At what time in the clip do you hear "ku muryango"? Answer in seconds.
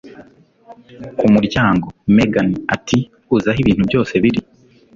1.17-1.85